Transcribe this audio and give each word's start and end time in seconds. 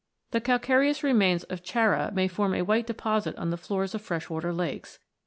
The 0.31 0.41
cal 0.41 0.57
careous 0.57 1.03
remains 1.03 1.43
of 1.43 1.61
Chara 1.61 2.09
may 2.11 2.27
form 2.27 2.55
a 2.55 2.63
white 2.63 2.87
deposit 2.87 3.35
on 3.37 3.51
the 3.51 3.55
floors 3.55 3.93
of 3.93 4.01
freshwater 4.01 4.51
lakes. 4.51 4.97